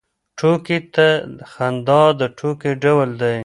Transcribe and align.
ټوکې 0.37 0.79
ته 0.93 1.07
خندا 1.51 2.03
د 2.19 2.21
ټوکې 2.37 2.71
ډول 2.83 3.09
دی. 3.21 3.37